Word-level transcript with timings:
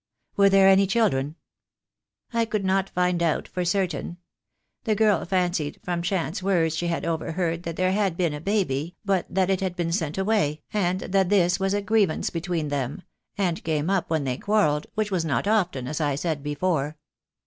"Were 0.35 0.49
there 0.49 0.67
any 0.67 0.87
children?" 0.87 1.35
"I 2.33 2.45
could 2.45 2.65
not 2.65 2.89
find 2.89 3.21
out 3.21 3.47
for 3.47 3.63
certain. 3.63 4.17
The 4.85 4.95
girl 4.95 5.23
fancied 5.25 5.79
'from 5.83 6.01
chance 6.01 6.41
words 6.41 6.75
she 6.75 6.87
had 6.87 7.05
overheard 7.05 7.61
that 7.61 7.75
there 7.75 7.91
had 7.91 8.17
been 8.17 8.33
a 8.33 8.41
baby, 8.41 8.95
but 9.05 9.27
that 9.29 9.51
it 9.51 9.61
had 9.61 9.75
been 9.75 9.91
sent 9.91 10.17
away, 10.17 10.63
and 10.73 11.01
that 11.01 11.11
THE 11.11 11.11
DAY 11.11 11.19
WILL 11.19 11.21
COME. 11.21 11.29
75 11.29 11.29
this 11.51 11.59
was 11.59 11.73
a 11.75 11.81
grievance 11.83 12.29
between 12.31 12.69
them, 12.69 13.03
and 13.37 13.63
came 13.63 13.91
up 13.91 14.09
when 14.09 14.23
they 14.23 14.37
quarrelled, 14.37 14.87
which 14.95 15.11
was 15.11 15.23
not 15.23 15.47
often, 15.47 15.87
as 15.87 16.01
I 16.01 16.15
said 16.15 16.41
before. 16.41 16.97